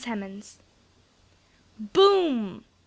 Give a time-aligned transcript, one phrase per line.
[0.03, 0.57] HEMANS.
[1.77, 2.65] "BOOM!"